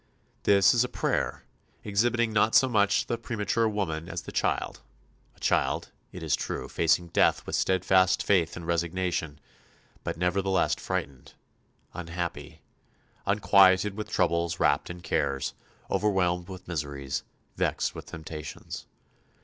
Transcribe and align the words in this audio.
This 0.45 0.73
is 0.73 0.83
a 0.83 0.89
prayer, 0.89 1.43
exhibiting 1.83 2.33
not 2.33 2.55
so 2.55 2.67
much 2.67 3.05
the 3.05 3.19
premature 3.19 3.69
woman 3.69 4.09
as 4.09 4.23
the 4.23 4.31
child 4.31 4.81
a 5.35 5.39
child, 5.39 5.91
it 6.11 6.23
is 6.23 6.35
true, 6.35 6.67
facing 6.67 7.09
death 7.09 7.45
with 7.45 7.55
steadfast 7.55 8.23
faith 8.23 8.55
and 8.55 8.65
resignation, 8.65 9.39
but 10.03 10.17
nevertheless 10.17 10.73
frightened, 10.73 11.35
unhappy, 11.93 12.61
"unquieted 13.27 13.95
with 13.95 14.09
troubles, 14.09 14.59
wrapped 14.59 14.89
in 14.89 15.01
cares, 15.01 15.53
overwhelmed 15.91 16.47
with 16.49 16.67
miseries, 16.67 17.23
vexed 17.55 17.93
with 17.93 18.07
temptations 18.07 18.87